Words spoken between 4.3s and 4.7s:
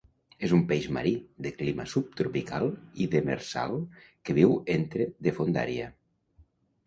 viu